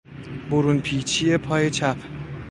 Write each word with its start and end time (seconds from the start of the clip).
برون 0.51 0.81
پیچی 0.81 1.37
پای 1.37 1.69
چپ 1.71 1.97